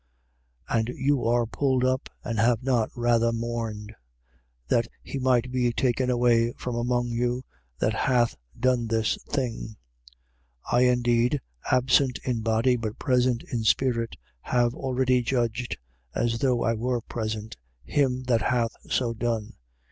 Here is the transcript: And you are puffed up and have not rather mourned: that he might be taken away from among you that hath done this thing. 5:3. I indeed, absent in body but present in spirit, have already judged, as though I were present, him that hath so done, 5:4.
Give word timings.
And 0.67 0.87
you 0.89 1.25
are 1.27 1.45
puffed 1.45 1.83
up 1.83 2.09
and 2.23 2.39
have 2.39 2.63
not 2.63 2.89
rather 2.95 3.31
mourned: 3.31 3.93
that 4.67 4.87
he 5.03 5.19
might 5.19 5.51
be 5.51 5.71
taken 5.71 6.09
away 6.09 6.53
from 6.53 6.75
among 6.75 7.09
you 7.09 7.43
that 7.77 7.93
hath 7.93 8.35
done 8.59 8.87
this 8.87 9.19
thing. 9.29 9.75
5:3. 10.71 10.73
I 10.73 10.81
indeed, 10.91 11.41
absent 11.71 12.17
in 12.23 12.41
body 12.41 12.75
but 12.75 12.97
present 12.97 13.43
in 13.53 13.63
spirit, 13.63 14.15
have 14.41 14.73
already 14.73 15.21
judged, 15.21 15.77
as 16.15 16.39
though 16.39 16.63
I 16.63 16.73
were 16.73 17.01
present, 17.01 17.57
him 17.83 18.23
that 18.23 18.41
hath 18.41 18.71
so 18.89 19.13
done, 19.13 19.43
5:4. 19.43 19.51